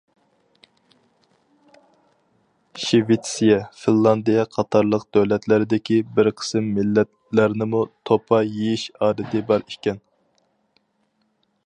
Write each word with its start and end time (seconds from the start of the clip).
شىۋېتسىيە، 2.85 3.59
فىنلاندىيە 3.83 4.45
قاتارلىق 4.57 5.05
دۆلەتلەردىكى 5.17 5.99
بىر 6.17 6.31
قىسىم 6.41 6.73
مىللەتلەرنىمۇ 6.79 7.83
توپا 8.11 8.41
يېيىش 8.47 8.87
ئادىتى 9.01 9.43
بار 9.53 9.67
ئىكەن. 9.75 10.05